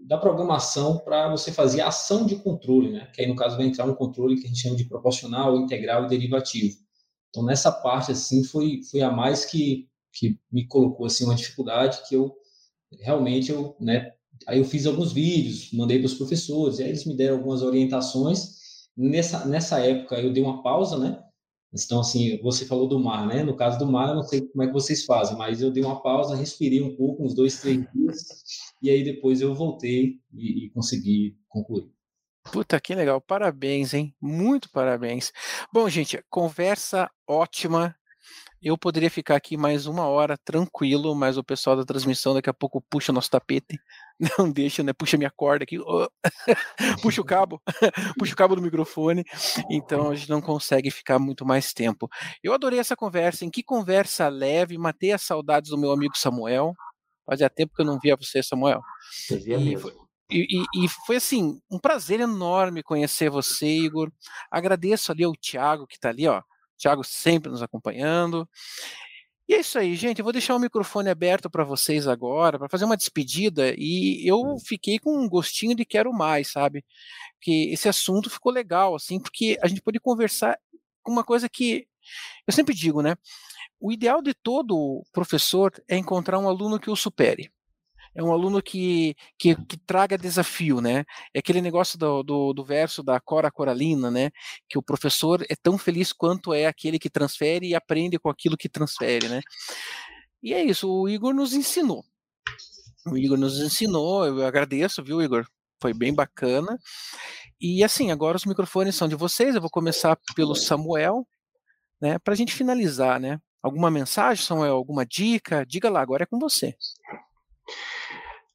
[0.08, 3.10] da programação para você fazer ação de controle, né?
[3.12, 6.06] Que aí no caso vai entrar um controle que a gente chama de proporcional, integral
[6.06, 6.78] e derivativo.
[7.28, 12.00] Então nessa parte assim foi foi a mais que que me colocou assim uma dificuldade
[12.08, 12.34] que eu
[13.00, 14.12] realmente eu né,
[14.46, 18.56] Aí eu fiz alguns vídeos, mandei para os professores, aí eles me deram algumas orientações.
[18.96, 21.22] Nessa, nessa época eu dei uma pausa, né?
[21.72, 23.42] Então, assim, você falou do mar, né?
[23.42, 25.84] No caso do mar, eu não sei como é que vocês fazem, mas eu dei
[25.84, 28.26] uma pausa, respirei um pouco, uns dois, três dias,
[28.82, 31.90] e aí depois eu voltei e, e consegui concluir.
[32.50, 33.20] Puta, que legal.
[33.20, 34.14] Parabéns, hein?
[34.18, 35.30] Muito parabéns.
[35.70, 37.94] Bom, gente, conversa ótima.
[38.60, 42.54] Eu poderia ficar aqui mais uma hora tranquilo, mas o pessoal da transmissão daqui a
[42.54, 43.78] pouco puxa nosso tapete,
[44.38, 44.92] não deixa, né?
[44.92, 45.78] Puxa minha corda aqui,
[47.02, 47.62] puxa o cabo,
[48.18, 49.24] puxa o cabo do microfone,
[49.70, 52.08] então a gente não consegue ficar muito mais tempo.
[52.42, 56.74] Eu adorei essa conversa, em que conversa leve, matei as saudades do meu amigo Samuel.
[57.24, 58.82] Fazia tempo que eu não via você, Samuel.
[59.30, 59.94] E foi,
[60.30, 64.10] e, e, e, foi assim, um prazer enorme conhecer você, Igor.
[64.50, 66.42] Agradeço ali ao Thiago que está ali, ó
[66.78, 68.48] Thiago sempre nos acompanhando.
[69.48, 70.18] E é isso aí, gente.
[70.18, 73.74] Eu vou deixar o microfone aberto para vocês agora, para fazer uma despedida.
[73.76, 74.58] E eu hum.
[74.58, 76.84] fiquei com um gostinho de quero mais, sabe?
[77.40, 80.58] Que esse assunto ficou legal, assim, porque a gente pode conversar
[81.02, 81.86] com uma coisa que
[82.46, 83.16] eu sempre digo, né?
[83.80, 87.50] O ideal de todo professor é encontrar um aluno que o supere
[88.18, 91.04] é um aluno que, que, que, traga desafio, né?
[91.32, 94.32] É aquele negócio do, do, do, verso da Cora Coralina, né?
[94.68, 98.56] Que o professor é tão feliz quanto é aquele que transfere e aprende com aquilo
[98.56, 99.40] que transfere, né?
[100.42, 102.04] E é isso, o Igor nos ensinou.
[103.06, 105.46] O Igor nos ensinou, eu agradeço, viu, Igor?
[105.80, 106.76] Foi bem bacana.
[107.60, 111.24] E assim, agora os microfones são de vocês, eu vou começar pelo Samuel,
[112.00, 112.18] né?
[112.18, 113.40] Para a gente finalizar, né?
[113.62, 114.74] Alguma mensagem, Samuel?
[114.74, 115.64] Alguma dica?
[115.64, 116.74] Diga lá, agora é com você.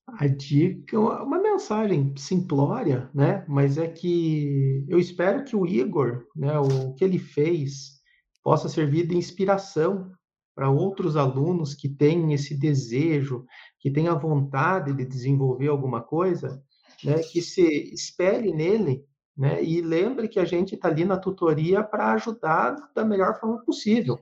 [0.06, 3.46] A dica, uma mensagem simplória, né?
[3.48, 8.02] Mas é que eu espero que o Igor, né, o que ele fez,
[8.44, 10.12] possa servir de inspiração
[10.54, 13.46] para outros alunos que têm esse desejo,
[13.80, 16.62] que têm a vontade de desenvolver alguma coisa,
[17.04, 17.20] né?
[17.20, 19.64] Que se espere nele, né?
[19.64, 24.20] E lembre que a gente está ali na tutoria para ajudar da melhor forma possível,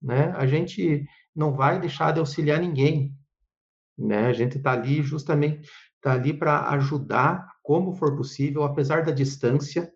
[0.00, 0.32] né?
[0.36, 1.04] A gente
[1.34, 3.12] não vai deixar de auxiliar ninguém,
[4.00, 4.26] né?
[4.26, 5.68] A gente está ali justamente
[6.00, 9.92] tá ali para ajudar como for possível, apesar da distância,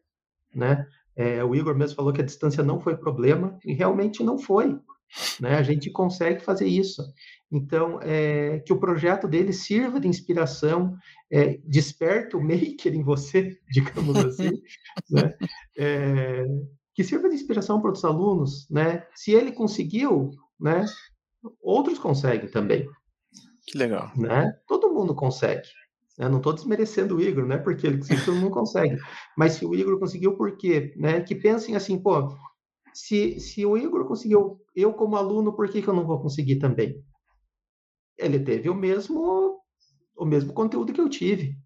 [0.55, 0.87] né?
[1.17, 4.79] É, o Igor mesmo falou que a distância não foi problema, e realmente não foi.
[5.41, 5.57] Né?
[5.57, 7.03] A gente consegue fazer isso.
[7.51, 10.97] Então, é, que o projeto dele sirva de inspiração,
[11.31, 14.51] é, desperte o maker em você, digamos assim,
[15.09, 15.35] né?
[15.79, 16.45] é,
[16.95, 18.69] que sirva de inspiração para outros alunos.
[18.69, 19.07] Né?
[19.15, 20.85] Se ele conseguiu, né?
[21.63, 22.89] outros conseguem também.
[23.67, 24.11] Que legal.
[24.17, 24.53] Né?
[24.67, 25.69] Todo mundo consegue.
[26.19, 27.59] Eu não estou desmerecendo o Igor, né?
[27.59, 28.97] Porque ele todo mundo consegue.
[29.37, 30.95] Mas se o Igor conseguiu, por quê?
[30.97, 31.21] Né?
[31.21, 32.37] Que pensem assim, pô,
[32.93, 36.57] se, se o Igor conseguiu, eu como aluno, por que, que eu não vou conseguir
[36.57, 37.05] também?
[38.17, 39.61] Ele teve o mesmo
[40.17, 41.59] o mesmo conteúdo que eu tive.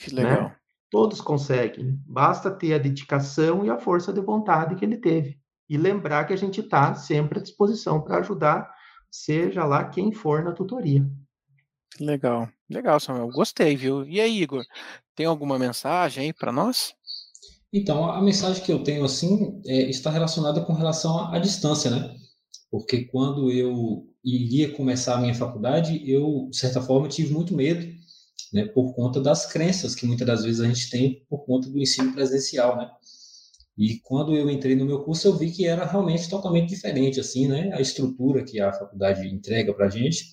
[0.00, 0.44] Que legal.
[0.44, 0.56] Né?
[0.90, 2.00] Todos conseguem.
[2.06, 5.38] Basta ter a dedicação e a força de vontade que ele teve.
[5.68, 8.72] E lembrar que a gente está sempre à disposição para ajudar,
[9.10, 11.06] seja lá quem for na tutoria.
[12.00, 13.28] Legal, legal, Samuel.
[13.28, 14.04] Gostei, viu?
[14.06, 14.64] E aí, Igor,
[15.14, 16.94] tem alguma mensagem aí para nós?
[17.72, 21.90] Então, a mensagem que eu tenho assim é, está relacionada com relação à, à distância,
[21.90, 22.16] né?
[22.70, 27.86] Porque quando eu iria começar a minha faculdade, eu, de certa forma, tive muito medo,
[28.52, 28.64] né?
[28.66, 32.12] Por conta das crenças que muitas das vezes a gente tem por conta do ensino
[32.12, 32.90] presencial, né?
[33.78, 37.46] E quando eu entrei no meu curso, eu vi que era realmente totalmente diferente, assim,
[37.46, 37.70] né?
[37.72, 40.24] A estrutura que a faculdade entrega para a gente.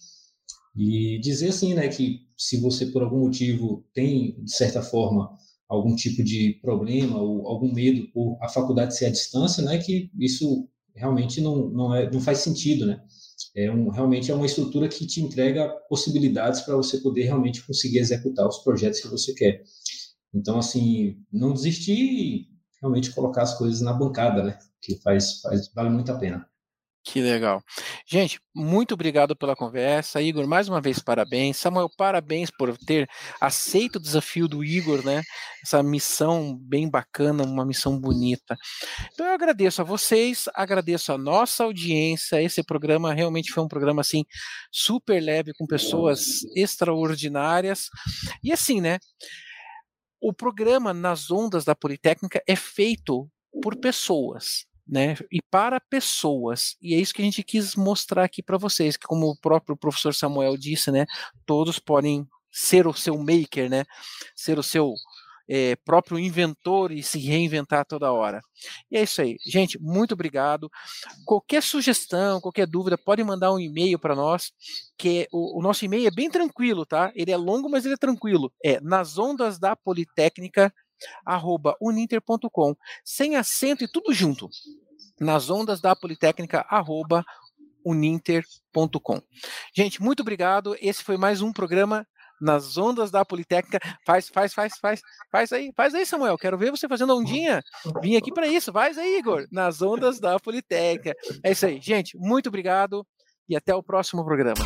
[0.75, 5.29] E dizer assim, né, que se você por algum motivo tem, de certa forma,
[5.69, 10.09] algum tipo de problema ou algum medo por a faculdade ser à distância, né, que
[10.19, 12.99] isso realmente não, não, é, não faz sentido, né?
[13.55, 17.99] É um, realmente é uma estrutura que te entrega possibilidades para você poder realmente conseguir
[17.99, 19.61] executar os projetos que você quer.
[20.33, 22.54] Então, assim, não desistir
[22.85, 24.57] realmente colocar as coisas na bancada, né?
[24.81, 26.47] Que faz, faz vale muito a pena.
[27.07, 27.61] Que legal.
[28.07, 30.19] Gente, muito obrigado pela conversa.
[30.23, 31.55] Igor, mais uma vez, parabéns.
[31.55, 33.07] Samuel, parabéns por ter
[33.39, 35.21] aceito o desafio do Igor, né?
[35.63, 38.57] Essa missão bem bacana, uma missão bonita.
[39.13, 42.41] Então, eu agradeço a vocês, agradeço a nossa audiência.
[42.41, 44.23] Esse programa realmente foi um programa, assim,
[44.71, 47.87] super leve, com pessoas extraordinárias.
[48.43, 48.97] E assim, né?
[50.27, 53.29] O programa Nas Ondas da Politécnica é feito
[53.61, 56.75] por pessoas né, e para pessoas.
[56.81, 59.77] E é isso que a gente quis mostrar aqui para vocês, que como o próprio
[59.77, 61.05] professor Samuel disse, né,
[61.45, 63.85] todos podem ser o seu maker, né,
[64.35, 64.95] ser o seu
[65.47, 68.41] é, próprio inventor e se reinventar toda hora.
[68.89, 69.37] E é isso aí.
[69.45, 70.69] Gente, muito obrigado.
[71.25, 74.51] Qualquer sugestão, qualquer dúvida, pode mandar um e-mail para nós,
[74.97, 77.11] que o, o, nosso e-mail é bem tranquilo, tá?
[77.15, 78.51] Ele é longo, mas ele é tranquilo.
[78.63, 80.73] É nas ondas da Politécnica
[81.25, 84.49] arroba uninter.com, sem acento e tudo junto.
[85.19, 87.23] Nas ondas da Politécnica, arroba
[87.85, 89.21] uninter.com.
[89.73, 90.75] Gente, muito obrigado.
[90.81, 92.07] Esse foi mais um programa
[92.45, 93.79] nas ondas da Politécnica.
[94.05, 96.37] Faz, faz, faz, faz, faz aí, faz aí, Samuel.
[96.37, 97.61] Quero ver você fazendo ondinha.
[98.01, 98.71] Vim aqui para isso.
[98.71, 99.45] Faz aí, Igor.
[99.51, 101.13] Nas ondas da Politécnica.
[101.43, 102.15] É isso aí, gente.
[102.17, 103.05] Muito obrigado
[103.49, 104.63] e até o próximo programa.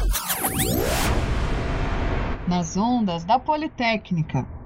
[2.48, 4.59] Nas ondas da Politécnica.